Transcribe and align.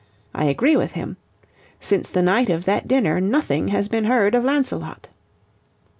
I 0.33 0.45
agree 0.45 0.75
with 0.75 0.93
him. 0.93 1.17
Since 1.79 2.09
the 2.09 2.23
night 2.23 2.49
of 2.49 2.65
that 2.65 2.87
dinner 2.87 3.21
nothing 3.21 3.67
has 3.67 3.87
been 3.87 4.05
heard 4.05 4.33
of 4.33 4.43
Lancelot." 4.43 5.09